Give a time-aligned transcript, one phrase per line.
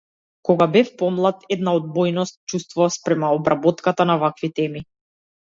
[0.47, 4.85] Кога бев помлад една одбојност чувствував спрема обработката на вакви теми.